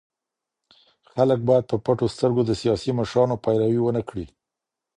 خلګ 1.11 1.39
بايد 1.47 1.63
په 1.71 1.77
پټو 1.85 2.07
سترګو 2.15 2.41
د 2.45 2.51
سياسي 2.61 2.91
مشرانو 2.99 3.41
پيروي 3.43 3.79
ونه 3.81 4.01
کړي. 4.09 4.25